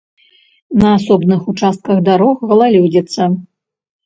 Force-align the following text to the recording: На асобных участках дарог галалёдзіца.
На 0.83 0.87
асобных 0.97 1.41
участках 1.53 2.01
дарог 2.09 2.35
галалёдзіца. 2.53 3.29